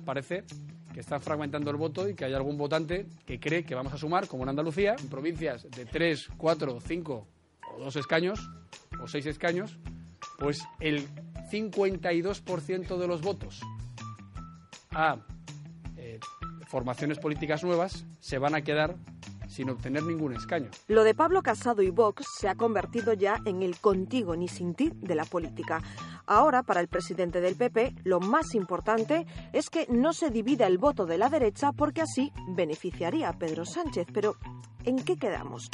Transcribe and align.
Parece 0.00 0.44
que 0.94 1.00
están 1.00 1.20
fragmentando 1.20 1.70
el 1.70 1.76
voto 1.76 2.08
y 2.08 2.14
que 2.14 2.24
hay 2.24 2.32
algún 2.32 2.56
votante 2.56 3.06
que 3.26 3.38
cree 3.38 3.64
que 3.64 3.74
vamos 3.74 3.92
a 3.92 3.98
sumar, 3.98 4.26
como 4.28 4.44
en 4.44 4.48
Andalucía, 4.48 4.96
en 4.98 5.08
provincias 5.08 5.70
de 5.70 5.84
3, 5.84 6.28
4, 6.36 6.80
5 6.80 7.26
o 7.74 7.78
2 7.78 7.96
escaños 7.96 8.50
o 9.02 9.06
6 9.06 9.26
escaños, 9.26 9.78
pues 10.38 10.62
el 10.80 11.06
52% 11.50 12.96
de 12.96 13.06
los 13.06 13.20
votos 13.20 13.60
a 14.90 15.18
eh, 15.98 16.18
formaciones 16.66 17.18
políticas 17.18 17.62
nuevas 17.62 18.06
se 18.20 18.38
van 18.38 18.54
a 18.54 18.62
quedar 18.62 18.96
sin 19.48 19.70
obtener 19.70 20.02
ningún 20.02 20.34
escaño. 20.34 20.70
Lo 20.88 21.04
de 21.04 21.14
Pablo 21.14 21.42
Casado 21.42 21.82
y 21.82 21.90
Vox 21.90 22.26
se 22.38 22.48
ha 22.48 22.54
convertido 22.54 23.12
ya 23.12 23.40
en 23.44 23.62
el 23.62 23.78
contigo 23.78 24.36
ni 24.36 24.48
sin 24.48 24.74
ti 24.74 24.90
de 24.94 25.14
la 25.14 25.24
política. 25.24 25.82
Ahora, 26.26 26.62
para 26.62 26.80
el 26.80 26.88
presidente 26.88 27.40
del 27.40 27.56
PP, 27.56 27.94
lo 28.04 28.20
más 28.20 28.54
importante 28.54 29.26
es 29.52 29.70
que 29.70 29.86
no 29.88 30.12
se 30.12 30.30
divida 30.30 30.66
el 30.66 30.78
voto 30.78 31.06
de 31.06 31.18
la 31.18 31.28
derecha 31.28 31.72
porque 31.72 32.02
así 32.02 32.32
beneficiaría 32.48 33.28
a 33.28 33.38
Pedro 33.38 33.64
Sánchez. 33.64 34.06
Pero, 34.12 34.36
¿en 34.86 34.96
qué 35.04 35.16
quedamos? 35.16 35.70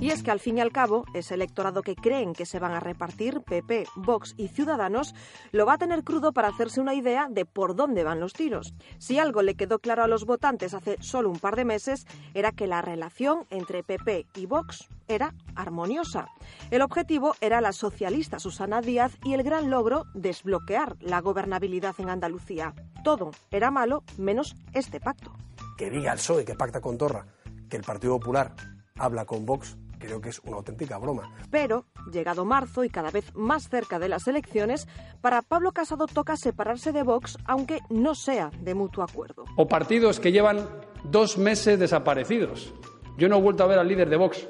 Y 0.00 0.10
es 0.10 0.22
que 0.22 0.30
al 0.30 0.40
fin 0.40 0.58
y 0.58 0.60
al 0.60 0.72
cabo, 0.72 1.04
ese 1.14 1.34
electorado 1.34 1.82
que 1.82 1.94
creen 1.94 2.32
que 2.32 2.46
se 2.46 2.58
van 2.58 2.72
a 2.72 2.80
repartir, 2.80 3.42
PP, 3.42 3.86
Vox 3.96 4.34
y 4.36 4.48
Ciudadanos, 4.48 5.14
lo 5.52 5.66
va 5.66 5.74
a 5.74 5.78
tener 5.78 6.02
crudo 6.02 6.32
para 6.32 6.48
hacerse 6.48 6.80
una 6.80 6.94
idea 6.94 7.28
de 7.30 7.44
por 7.44 7.76
dónde 7.76 8.04
van 8.04 8.20
los 8.20 8.32
tiros. 8.32 8.74
Si 8.98 9.18
algo 9.18 9.42
le 9.42 9.54
quedó 9.54 9.78
claro 9.78 10.02
a 10.02 10.08
los 10.08 10.24
votantes 10.24 10.74
hace 10.74 10.96
solo 11.00 11.30
un 11.30 11.38
par 11.38 11.56
de 11.56 11.64
meses, 11.64 12.06
era 12.34 12.52
que 12.52 12.66
la 12.66 12.82
relación 12.82 13.46
entre 13.50 13.82
PP 13.82 14.26
y 14.34 14.46
Vox 14.46 14.88
era 15.08 15.34
armoniosa. 15.54 16.28
El 16.70 16.82
objetivo 16.82 17.34
era 17.40 17.60
la 17.60 17.72
socialista 17.72 18.38
Susana 18.38 18.80
Díaz 18.80 19.18
y 19.24 19.34
el 19.34 19.42
gran 19.42 19.70
logro 19.70 20.04
desbloquear 20.14 20.96
la 21.00 21.20
gobernabilidad 21.20 21.94
en 21.98 22.10
Andalucía. 22.10 22.74
Todo 23.02 23.32
era 23.50 23.70
malo 23.70 24.04
menos 24.16 24.54
este 24.72 25.00
pacto. 25.00 25.32
Que 25.76 25.90
diga 25.90 26.12
el 26.12 26.18
PSOE 26.18 26.44
que 26.44 26.54
pacta 26.54 26.80
con 26.80 26.98
Torra 26.98 27.26
que 27.68 27.76
el 27.76 27.82
Partido 27.82 28.18
Popular 28.18 28.54
habla 28.96 29.24
con 29.24 29.46
Vox 29.46 29.76
creo 29.98 30.20
que 30.20 30.30
es 30.30 30.40
una 30.44 30.56
auténtica 30.56 30.96
broma. 30.98 31.30
Pero, 31.50 31.86
llegado 32.10 32.44
marzo 32.44 32.84
y 32.84 32.88
cada 32.88 33.10
vez 33.10 33.34
más 33.34 33.68
cerca 33.68 33.98
de 33.98 34.08
las 34.08 34.26
elecciones, 34.28 34.86
para 35.20 35.42
Pablo 35.42 35.72
Casado 35.72 36.06
toca 36.06 36.36
separarse 36.36 36.92
de 36.92 37.02
Vox, 37.02 37.36
aunque 37.44 37.80
no 37.90 38.14
sea 38.14 38.50
de 38.60 38.74
mutuo 38.74 39.04
acuerdo. 39.04 39.44
O 39.56 39.66
partidos 39.66 40.20
que 40.20 40.32
llevan 40.32 40.68
dos 41.04 41.38
meses 41.38 41.78
desaparecidos. 41.78 42.72
Yo 43.16 43.28
no 43.28 43.38
he 43.38 43.42
vuelto 43.42 43.64
a 43.64 43.66
ver 43.66 43.78
al 43.78 43.88
líder 43.88 44.08
de 44.08 44.16
Vox. 44.16 44.48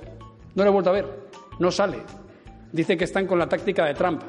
No 0.55 0.65
lo 0.65 0.71
he 0.71 0.73
vuelto 0.73 0.91
a 0.91 0.95
ver. 0.95 1.29
No 1.59 1.71
sale. 1.71 2.03
Dice 2.73 2.97
que 2.97 3.05
están 3.05 3.27
con 3.27 3.39
la 3.39 3.49
táctica 3.49 3.87
de 3.87 3.95
Trump 3.95 4.23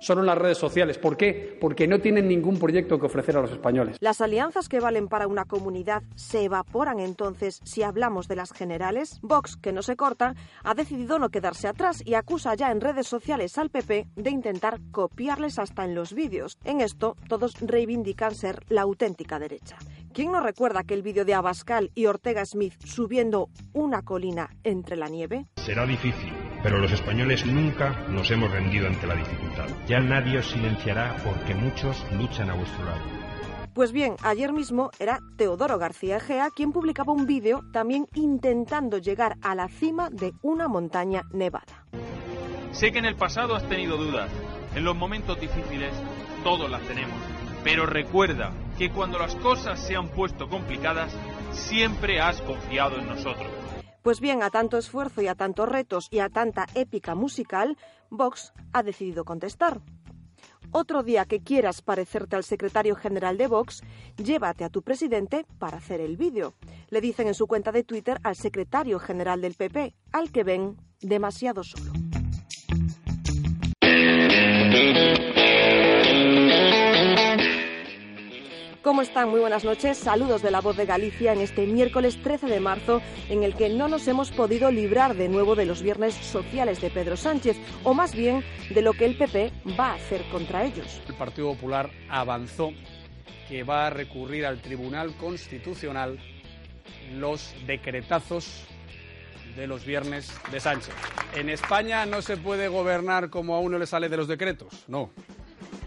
solo 0.00 0.22
en 0.22 0.26
las 0.26 0.38
redes 0.38 0.58
sociales. 0.58 0.98
¿Por 0.98 1.16
qué? 1.16 1.56
Porque 1.60 1.86
no 1.86 2.00
tienen 2.00 2.26
ningún 2.28 2.58
proyecto 2.58 2.98
que 2.98 3.06
ofrecer 3.06 3.36
a 3.36 3.42
los 3.42 3.52
españoles. 3.52 3.96
Las 4.00 4.20
alianzas 4.20 4.68
que 4.68 4.80
valen 4.80 5.08
para 5.08 5.26
una 5.26 5.44
comunidad 5.44 6.02
se 6.16 6.44
evaporan 6.44 6.98
entonces 6.98 7.60
si 7.64 7.82
hablamos 7.82 8.26
de 8.26 8.36
las 8.36 8.52
generales. 8.52 9.20
Vox, 9.22 9.56
que 9.56 9.72
no 9.72 9.82
se 9.82 9.96
corta, 9.96 10.34
ha 10.64 10.74
decidido 10.74 11.18
no 11.18 11.28
quedarse 11.28 11.68
atrás 11.68 12.02
y 12.04 12.14
acusa 12.14 12.54
ya 12.54 12.70
en 12.70 12.80
redes 12.80 13.06
sociales 13.06 13.58
al 13.58 13.70
PP 13.70 14.08
de 14.16 14.30
intentar 14.30 14.80
copiarles 14.90 15.58
hasta 15.58 15.84
en 15.84 15.94
los 15.94 16.14
vídeos. 16.14 16.58
En 16.64 16.80
esto, 16.80 17.16
todos 17.28 17.54
reivindican 17.60 18.34
ser 18.34 18.64
la 18.68 18.82
auténtica 18.82 19.38
derecha. 19.38 19.76
¿Quién 20.12 20.32
no 20.32 20.40
recuerda 20.40 20.80
aquel 20.80 21.02
vídeo 21.02 21.24
de 21.24 21.34
Abascal 21.34 21.92
y 21.94 22.06
Ortega 22.06 22.44
Smith 22.44 22.74
subiendo 22.84 23.48
una 23.72 24.02
colina 24.02 24.50
entre 24.64 24.96
la 24.96 25.08
nieve? 25.08 25.46
Será 25.56 25.86
difícil 25.86 26.32
pero 26.62 26.78
los 26.78 26.92
españoles 26.92 27.46
nunca 27.46 27.90
nos 28.08 28.30
hemos 28.30 28.50
rendido 28.50 28.86
ante 28.86 29.06
la 29.06 29.14
dificultad. 29.14 29.68
Ya 29.86 30.00
nadie 30.00 30.38
os 30.38 30.50
silenciará 30.50 31.16
porque 31.24 31.54
muchos 31.54 32.04
luchan 32.12 32.50
a 32.50 32.54
vuestro 32.54 32.84
lado. 32.84 33.00
Pues 33.74 33.92
bien, 33.92 34.16
ayer 34.22 34.52
mismo 34.52 34.90
era 34.98 35.20
Teodoro 35.36 35.78
García 35.78 36.16
Egea 36.16 36.48
quien 36.54 36.72
publicaba 36.72 37.12
un 37.12 37.26
vídeo 37.26 37.62
también 37.72 38.06
intentando 38.14 38.98
llegar 38.98 39.36
a 39.42 39.54
la 39.54 39.68
cima 39.68 40.10
de 40.10 40.32
una 40.42 40.66
montaña 40.66 41.22
nevada. 41.32 41.86
Sé 42.72 42.92
que 42.92 42.98
en 42.98 43.04
el 43.04 43.16
pasado 43.16 43.54
has 43.54 43.68
tenido 43.68 43.96
dudas. 43.96 44.30
En 44.74 44.84
los 44.84 44.96
momentos 44.96 45.40
difíciles 45.40 45.92
todos 46.44 46.70
las 46.70 46.82
tenemos. 46.82 47.16
Pero 47.62 47.86
recuerda 47.86 48.52
que 48.78 48.90
cuando 48.90 49.18
las 49.18 49.34
cosas 49.36 49.78
se 49.80 49.94
han 49.94 50.08
puesto 50.08 50.48
complicadas, 50.48 51.14
siempre 51.52 52.20
has 52.20 52.40
confiado 52.40 52.98
en 52.98 53.06
nosotros. 53.06 53.50
Pues 54.02 54.20
bien, 54.20 54.42
a 54.42 54.50
tanto 54.50 54.78
esfuerzo 54.78 55.20
y 55.20 55.26
a 55.26 55.34
tantos 55.34 55.68
retos 55.68 56.08
y 56.10 56.20
a 56.20 56.30
tanta 56.30 56.66
épica 56.74 57.14
musical, 57.14 57.76
Vox 58.08 58.52
ha 58.72 58.82
decidido 58.82 59.24
contestar. 59.24 59.82
Otro 60.72 61.02
día 61.02 61.24
que 61.24 61.42
quieras 61.42 61.82
parecerte 61.82 62.36
al 62.36 62.44
secretario 62.44 62.94
general 62.94 63.36
de 63.36 63.48
Vox, 63.48 63.82
llévate 64.16 64.64
a 64.64 64.70
tu 64.70 64.82
presidente 64.82 65.44
para 65.58 65.78
hacer 65.78 66.00
el 66.00 66.16
vídeo. 66.16 66.54
Le 66.88 67.00
dicen 67.00 67.26
en 67.26 67.34
su 67.34 67.46
cuenta 67.46 67.72
de 67.72 67.84
Twitter 67.84 68.18
al 68.22 68.36
secretario 68.36 68.98
general 69.00 69.40
del 69.40 69.54
PP, 69.54 69.94
al 70.12 70.30
que 70.30 70.44
ven 70.44 70.76
demasiado 71.00 71.64
solo. 71.64 72.09
Están? 79.20 79.30
Muy 79.30 79.40
buenas 79.40 79.64
noches. 79.64 79.98
Saludos 79.98 80.40
de 80.40 80.50
la 80.50 80.60
voz 80.60 80.76
de 80.76 80.86
Galicia 80.86 81.32
en 81.32 81.40
este 81.40 81.66
miércoles 81.66 82.22
13 82.22 82.46
de 82.46 82.60
marzo 82.60 83.02
en 83.28 83.42
el 83.42 83.54
que 83.54 83.68
no 83.68 83.88
nos 83.88 84.08
hemos 84.08 84.30
podido 84.30 84.70
librar 84.70 85.14
de 85.14 85.28
nuevo 85.28 85.54
de 85.54 85.66
los 85.66 85.82
viernes 85.82 86.14
sociales 86.14 86.80
de 86.80 86.90
Pedro 86.90 87.16
Sánchez, 87.16 87.58
o 87.84 87.92
más 87.92 88.14
bien 88.14 88.42
de 88.70 88.80
lo 88.80 88.92
que 88.94 89.04
el 89.04 89.18
PP 89.18 89.52
va 89.78 89.90
a 89.90 89.94
hacer 89.94 90.22
contra 90.30 90.64
ellos. 90.64 91.02
El 91.06 91.16
Partido 91.16 91.52
Popular 91.52 91.90
avanzó 92.08 92.70
que 93.48 93.62
va 93.62 93.88
a 93.88 93.90
recurrir 93.90 94.46
al 94.46 94.62
Tribunal 94.62 95.14
Constitucional 95.16 96.18
los 97.12 97.54
decretazos 97.66 98.64
de 99.54 99.66
los 99.66 99.84
viernes 99.84 100.32
de 100.50 100.60
Sánchez. 100.60 100.94
En 101.34 101.50
España 101.50 102.06
no 102.06 102.22
se 102.22 102.36
puede 102.36 102.68
gobernar 102.68 103.28
como 103.28 103.54
a 103.54 103.60
uno 103.60 103.78
le 103.78 103.86
sale 103.86 104.08
de 104.08 104.16
los 104.16 104.28
decretos, 104.28 104.84
no 104.88 105.10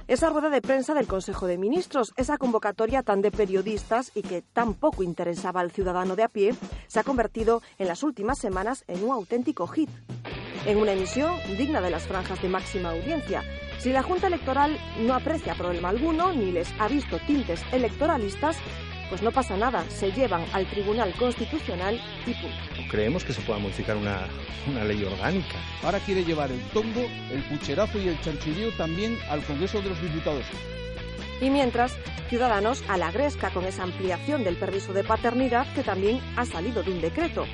esa 0.07 0.29
rueda 0.29 0.49
de 0.49 0.61
prensa 0.61 0.93
del 0.93 1.07
Consejo 1.07 1.47
de 1.47 1.57
Ministros, 1.57 2.13
esa 2.17 2.37
convocatoria 2.37 3.03
tan 3.03 3.21
de 3.21 3.31
periodistas 3.31 4.11
y 4.15 4.21
que 4.21 4.41
tan 4.41 4.73
poco 4.73 5.03
interesaba 5.03 5.61
al 5.61 5.71
ciudadano 5.71 6.15
de 6.15 6.23
a 6.23 6.27
pie, 6.27 6.53
se 6.87 6.99
ha 6.99 7.03
convertido 7.03 7.61
en 7.77 7.87
las 7.87 8.03
últimas 8.03 8.37
semanas 8.37 8.83
en 8.87 9.03
un 9.03 9.11
auténtico 9.11 9.67
hit. 9.67 9.89
En 10.65 10.77
una 10.77 10.93
emisión 10.93 11.35
digna 11.57 11.81
de 11.81 11.89
las 11.89 12.03
franjas 12.03 12.41
de 12.41 12.49
máxima 12.49 12.91
audiencia. 12.91 13.43
Si 13.79 13.91
la 13.91 14.03
Junta 14.03 14.27
Electoral 14.27 14.77
no 15.01 15.13
aprecia 15.13 15.55
problema 15.55 15.89
alguno 15.89 16.33
ni 16.33 16.51
les 16.51 16.69
ha 16.79 16.87
visto 16.87 17.19
tintes 17.27 17.61
electoralistas, 17.71 18.57
pues 19.09 19.21
no 19.21 19.31
pasa 19.31 19.57
nada, 19.57 19.83
se 19.89 20.11
llevan 20.11 20.45
al 20.53 20.65
Tribunal 20.69 21.13
Constitucional 21.15 21.99
y 22.25 22.33
punto. 22.33 22.72
Creemos 22.93 23.23
que 23.23 23.33
se 23.33 23.41
pueda 23.41 23.57
modificar 23.57 23.97
una, 23.97 24.27
una 24.69 24.83
ley 24.83 25.03
orgánica. 25.03 25.55
Ahora 25.81 25.97
quiere 25.97 26.23
llevar 26.23 26.51
el 26.51 26.61
tongo, 26.69 27.01
el 27.31 27.41
pucherazo 27.49 27.99
y 27.99 28.07
el 28.07 28.21
chanchulleo 28.21 28.69
también 28.77 29.17
al 29.31 29.43
Congreso 29.45 29.81
de 29.81 29.89
los 29.89 29.99
Diputados. 29.99 30.45
Y 31.41 31.49
mientras, 31.49 31.97
Ciudadanos 32.29 32.83
a 32.87 32.97
la 32.97 33.11
gresca 33.11 33.51
con 33.51 33.65
esa 33.65 33.83
ampliación 33.83 34.43
del 34.43 34.55
permiso 34.55 34.93
de 34.93 35.03
paternidad 35.03 35.71
que 35.73 35.83
también 35.83 36.19
ha 36.35 36.45
salido 36.45 36.81
de 36.81 36.91
un 36.91 37.01
decreto. 37.01 37.45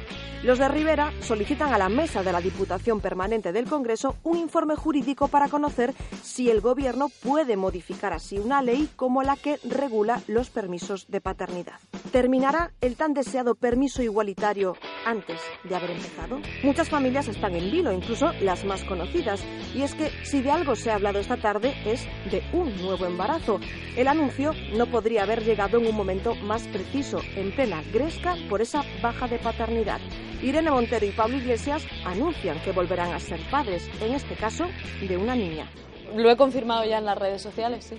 Los 0.42 0.58
de 0.58 0.70
Rivera 0.70 1.12
solicitan 1.20 1.74
a 1.74 1.78
la 1.78 1.90
mesa 1.90 2.24
de 2.24 2.32
la 2.32 2.40
Diputación 2.40 3.02
Permanente 3.02 3.52
del 3.52 3.66
Congreso 3.66 4.16
un 4.24 4.38
informe 4.38 4.78
jurídico 4.78 5.28
para 5.28 5.50
conocer 5.50 5.94
si 6.24 6.50
el 6.50 6.62
Gobierno 6.62 7.10
puede 7.22 7.58
modificar 7.58 8.14
así 8.14 8.40
una 8.40 8.62
ley 8.62 8.90
como 8.96 9.22
la 9.22 9.36
que 9.36 9.60
regula 9.66 10.22
los 10.28 10.50
permisos 10.50 11.08
de 11.10 11.20
paternidad. 11.20 11.74
¿Terminará 12.14 12.72
el 12.80 12.96
tan 12.96 13.14
deseado 13.14 13.56
permiso 13.56 14.02
igualitario 14.02 14.78
antes 15.06 15.42
de 15.66 15.76
haber 15.76 15.92
empezado? 15.92 16.40
Muchas 16.64 16.90
familias 16.90 17.28
están 17.28 17.54
en 17.56 17.70
vilo, 17.70 17.92
incluso 17.92 18.32
las 18.42 18.64
más 18.64 18.86
conocidas, 18.86 19.44
y 19.76 19.82
es 19.82 19.94
que 19.94 20.10
si 20.24 20.42
de 20.42 20.52
algo 20.52 20.78
se 20.78 20.90
ha 20.90 20.96
hablado 20.96 21.20
esta 21.20 21.36
tarde 21.36 21.76
es 21.86 22.06
de 22.32 22.42
un 22.54 22.78
nuevo 22.82 23.06
embarazo. 23.06 23.60
El 23.98 24.08
anuncio 24.08 24.54
no 24.74 24.86
podría 24.86 25.24
haber 25.24 25.44
llegado 25.44 25.80
en 25.80 25.88
un 25.88 25.96
momento 25.96 26.34
más 26.36 26.66
preciso, 26.70 27.20
en 27.36 27.54
plena 27.54 27.84
gresca 27.92 28.38
por 28.50 28.62
esa 28.62 28.84
baja 29.02 29.28
de 29.28 29.38
paternidad. 29.38 30.00
Irene 30.42 30.72
Montero 30.72 31.06
y 31.06 31.12
Pablo 31.12 31.38
Iglesias 31.38 31.86
anuncian 32.06 32.62
que 32.62 32.72
volverán 32.72 33.12
a 33.12 33.20
ser 33.20 33.40
padres, 33.52 33.90
en 34.02 34.14
este 34.14 34.36
caso 34.36 34.66
de 35.06 35.18
una 35.18 35.36
niña. 35.36 35.70
Lo 36.16 36.32
he 36.32 36.38
confirmado 36.38 36.86
ya 36.86 36.98
en 36.98 37.06
las 37.06 37.18
redes 37.18 37.42
sociales, 37.42 37.86
sí. 37.86 37.98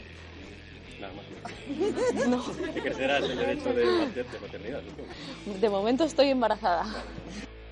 Nada 1.00 1.12
más. 1.14 1.26
No. 2.28 2.42
Ejercerás 2.74 3.24
el 3.24 3.36
derecho 3.36 3.72
de, 3.72 3.84
supongo. 4.14 5.58
De 5.58 5.68
momento 5.68 6.04
estoy 6.04 6.28
embarazada. 6.28 6.86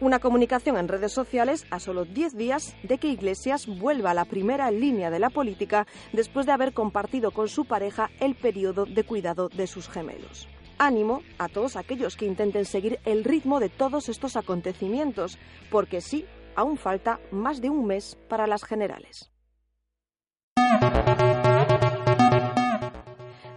Una 0.00 0.20
comunicación 0.20 0.76
en 0.76 0.87
redes 0.87 1.12
sociales 1.12 1.67
a 1.71 1.81
solo 1.81 2.05
10 2.05 2.37
días 2.37 2.76
de 2.82 2.99
que 2.99 3.09
Iglesias 3.09 3.67
vuelva 3.67 4.12
a 4.12 4.14
la 4.14 4.26
primera 4.26 4.71
línea 4.71 5.11
de 5.11 5.19
la 5.19 5.31
política 5.31 5.87
después 6.12 6.47
de 6.47 6.53
haber 6.53 6.73
compartido 6.73 7.31
con 7.31 7.49
su 7.49 7.64
pareja 7.64 8.11
el 8.21 8.35
periodo 8.35 8.85
de 8.85 9.03
cuidado 9.05 9.49
de 9.49 9.67
sus 9.67 9.88
gemelos. 9.88 10.47
Ánimo 10.79 11.23
a 11.39 11.49
todos 11.49 11.77
aquellos 11.77 12.17
que 12.17 12.27
intenten 12.27 12.65
seguir 12.65 13.01
el 13.05 13.25
ritmo 13.25 13.61
de 13.61 13.69
todos 13.69 14.09
estos 14.09 14.37
acontecimientos, 14.37 15.39
porque 15.71 16.01
sí, 16.01 16.25
aún 16.55 16.77
falta 16.77 17.21
más 17.31 17.61
de 17.61 17.71
un 17.71 17.87
mes 17.87 18.17
para 18.29 18.47
las 18.47 18.65
generales. 18.65 19.31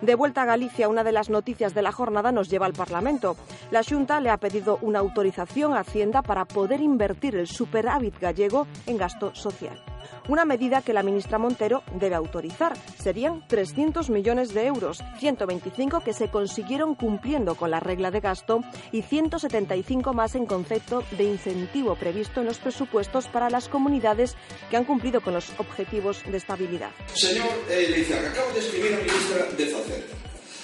De 0.01 0.15
vuelta 0.15 0.41
a 0.41 0.45
Galicia, 0.45 0.89
una 0.89 1.03
de 1.03 1.11
las 1.11 1.29
noticias 1.29 1.75
de 1.75 1.83
la 1.83 1.91
jornada 1.91 2.31
nos 2.31 2.49
lleva 2.49 2.65
al 2.65 2.73
Parlamento. 2.73 3.35
La 3.69 3.83
Junta 3.83 4.19
le 4.19 4.31
ha 4.31 4.37
pedido 4.37 4.79
una 4.81 4.97
autorización 4.97 5.73
a 5.73 5.81
Hacienda 5.81 6.23
para 6.23 6.45
poder 6.45 6.81
invertir 6.81 7.35
el 7.35 7.45
superávit 7.45 8.19
gallego 8.19 8.65
en 8.87 8.97
gasto 8.97 9.35
social. 9.35 9.90
Una 10.27 10.45
medida 10.45 10.81
que 10.81 10.93
la 10.93 11.03
ministra 11.03 11.37
Montero 11.37 11.83
debe 11.99 12.15
autorizar. 12.15 12.77
Serían 13.01 13.45
300 13.47 14.09
millones 14.09 14.53
de 14.53 14.65
euros, 14.65 15.03
125 15.19 16.01
que 16.01 16.13
se 16.13 16.29
consiguieron 16.29 16.95
cumpliendo 16.95 17.55
con 17.55 17.71
la 17.71 17.79
regla 17.79 18.11
de 18.11 18.19
gasto 18.19 18.61
y 18.91 19.01
175 19.01 20.13
más 20.13 20.35
en 20.35 20.45
concepto 20.45 21.03
de 21.17 21.23
incentivo 21.23 21.95
previsto 21.95 22.41
en 22.41 22.47
los 22.47 22.59
presupuestos 22.59 23.27
para 23.27 23.49
las 23.49 23.67
comunidades 23.67 24.35
que 24.69 24.77
han 24.77 24.85
cumplido 24.85 25.21
con 25.21 25.33
los 25.33 25.51
objetivos 25.57 26.23
de 26.23 26.37
estabilidad. 26.37 26.91
Señor 27.13 27.47
eh, 27.69 28.05
acabo 28.31 28.51
de 28.53 28.59
escribir 28.59 28.93
a 28.93 28.97
ministra 28.97 29.45
de 29.57 29.65
Facenda. 29.67 30.15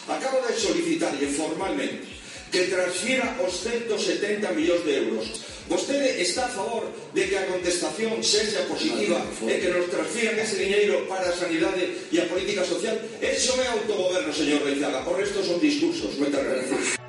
Acabo 0.08 0.48
de 0.48 0.54
solicitarle 0.54 1.28
formalmente 1.28 2.08
que 2.52 2.64
transfiera 2.72 3.36
os 3.44 3.60
170 3.60 4.52
millóns 4.56 4.84
de 4.86 4.94
euros. 5.04 5.26
Vostede 5.70 6.22
está 6.22 6.46
a 6.46 6.50
favor 6.50 6.88
de 7.14 7.28
que 7.28 7.36
a 7.38 7.46
contestación 7.46 8.24
sexa 8.24 8.64
positiva 8.72 9.20
e 9.44 9.60
que 9.60 9.68
nos 9.68 9.92
transfieran 9.92 10.40
ese 10.40 10.56
dinheiro 10.64 11.04
para 11.12 11.28
a 11.28 11.36
sanidade 11.36 12.08
e 12.08 12.16
a 12.24 12.26
política 12.32 12.64
social? 12.64 12.96
Eso 13.20 13.52
é 13.60 13.68
autogoberno, 13.68 14.32
señor 14.32 14.64
Reizaga. 14.64 15.04
O 15.04 15.14
resto 15.20 15.44
son 15.44 15.60
discursos. 15.60 16.16
Moitas 16.16 16.40
gracias. 16.40 17.07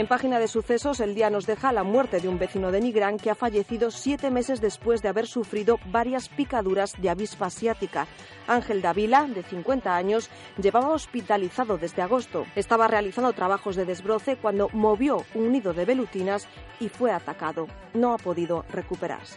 En 0.00 0.06
página 0.06 0.38
de 0.38 0.48
sucesos, 0.48 0.98
el 1.00 1.14
día 1.14 1.28
nos 1.28 1.44
deja 1.44 1.72
la 1.72 1.82
muerte 1.82 2.20
de 2.20 2.28
un 2.30 2.38
vecino 2.38 2.72
de 2.72 2.80
Nigrán 2.80 3.18
que 3.18 3.28
ha 3.28 3.34
fallecido 3.34 3.90
siete 3.90 4.30
meses 4.30 4.62
después 4.62 5.02
de 5.02 5.10
haber 5.10 5.26
sufrido 5.26 5.78
varias 5.92 6.30
picaduras 6.30 6.94
de 6.96 7.10
avispa 7.10 7.48
asiática. 7.48 8.06
Ángel 8.46 8.80
Davila, 8.80 9.26
de 9.26 9.42
50 9.42 9.94
años, 9.94 10.30
llevaba 10.56 10.88
hospitalizado 10.88 11.76
desde 11.76 12.00
agosto. 12.00 12.46
Estaba 12.56 12.88
realizando 12.88 13.34
trabajos 13.34 13.76
de 13.76 13.84
desbroce 13.84 14.36
cuando 14.36 14.70
movió 14.72 15.26
un 15.34 15.52
nido 15.52 15.74
de 15.74 15.84
velutinas 15.84 16.48
y 16.80 16.88
fue 16.88 17.12
atacado. 17.12 17.66
No 17.92 18.14
ha 18.14 18.16
podido 18.16 18.64
recuperarse. 18.70 19.36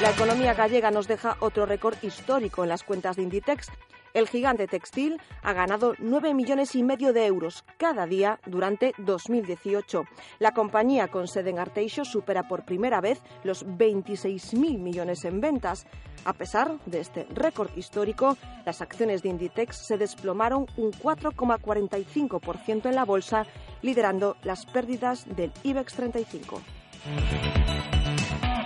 La 0.00 0.10
economía 0.10 0.54
gallega 0.54 0.90
nos 0.90 1.06
deja 1.06 1.36
otro 1.40 1.66
récord 1.66 1.96
histórico 2.02 2.62
en 2.62 2.68
las 2.68 2.82
cuentas 2.82 3.16
de 3.16 3.22
Inditex. 3.22 3.68
El 4.12 4.28
gigante 4.28 4.66
textil 4.66 5.20
ha 5.42 5.52
ganado 5.52 5.94
9 5.98 6.34
millones 6.34 6.74
y 6.74 6.82
medio 6.82 7.12
de 7.12 7.26
euros 7.26 7.64
cada 7.78 8.06
día 8.06 8.38
durante 8.46 8.92
2018. 8.98 10.04
La 10.38 10.52
compañía 10.52 11.08
con 11.08 11.26
sede 11.26 11.50
en 11.50 11.58
Arteixo 11.58 12.04
supera 12.04 12.46
por 12.48 12.64
primera 12.64 13.00
vez 13.00 13.22
los 13.44 13.66
26.000 13.66 14.78
millones 14.78 15.24
en 15.24 15.40
ventas. 15.40 15.86
A 16.24 16.32
pesar 16.32 16.78
de 16.86 17.00
este 17.00 17.26
récord 17.30 17.70
histórico, 17.76 18.36
las 18.66 18.82
acciones 18.82 19.22
de 19.22 19.30
Inditex 19.30 19.76
se 19.76 19.96
desplomaron 19.96 20.66
un 20.76 20.92
4,45% 20.92 22.86
en 22.86 22.94
la 22.94 23.04
bolsa, 23.04 23.46
liderando 23.82 24.36
las 24.42 24.66
pérdidas 24.66 25.26
del 25.34 25.52
IBEX 25.62 25.94
35. 25.94 26.60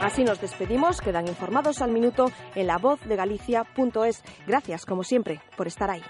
Así 0.00 0.22
nos 0.22 0.40
despedimos, 0.40 1.00
quedan 1.00 1.26
informados 1.26 1.82
al 1.82 1.90
minuto 1.90 2.30
en 2.54 2.68
la 2.68 2.78
voz 2.78 3.00
de 3.00 3.16
Galicia.es. 3.16 4.22
Gracias, 4.46 4.86
como 4.86 5.02
siempre, 5.02 5.40
por 5.56 5.66
estar 5.66 5.90
ahí. 5.90 6.02